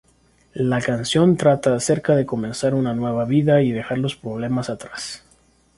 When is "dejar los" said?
3.71-4.15